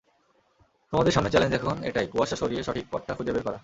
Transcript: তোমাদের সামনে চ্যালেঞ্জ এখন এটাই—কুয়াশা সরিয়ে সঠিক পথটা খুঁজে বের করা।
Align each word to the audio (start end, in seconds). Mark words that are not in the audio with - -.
তোমাদের 0.93 1.13
সামনে 1.13 1.31
চ্যালেঞ্জ 1.31 1.53
এখন 1.55 1.75
এটাই—কুয়াশা 1.83 2.35
সরিয়ে 2.35 2.61
সঠিক 2.63 2.85
পথটা 2.91 3.13
খুঁজে 3.15 3.33
বের 3.33 3.43
করা। 3.43 3.59